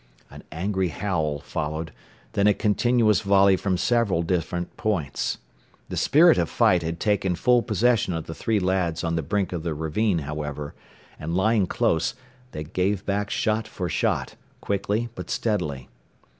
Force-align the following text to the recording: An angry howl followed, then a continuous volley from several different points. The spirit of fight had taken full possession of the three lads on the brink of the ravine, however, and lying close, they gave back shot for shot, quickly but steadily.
An 0.31 0.43
angry 0.51 0.87
howl 0.87 1.37
followed, 1.41 1.93
then 2.33 2.47
a 2.47 2.55
continuous 2.55 3.21
volley 3.21 3.55
from 3.55 3.77
several 3.77 4.23
different 4.23 4.75
points. 4.75 5.37
The 5.89 5.95
spirit 5.95 6.39
of 6.39 6.49
fight 6.49 6.81
had 6.81 6.99
taken 6.99 7.35
full 7.35 7.61
possession 7.61 8.15
of 8.15 8.25
the 8.25 8.33
three 8.33 8.59
lads 8.59 9.03
on 9.03 9.15
the 9.15 9.21
brink 9.21 9.53
of 9.53 9.61
the 9.61 9.75
ravine, 9.75 10.21
however, 10.25 10.73
and 11.19 11.37
lying 11.37 11.67
close, 11.67 12.15
they 12.51 12.63
gave 12.63 13.05
back 13.05 13.29
shot 13.29 13.67
for 13.67 13.89
shot, 13.89 14.33
quickly 14.59 15.09
but 15.13 15.29
steadily. 15.29 15.87